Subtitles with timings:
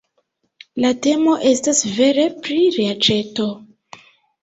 [0.85, 3.51] La temo estas vere pri reaĉeto!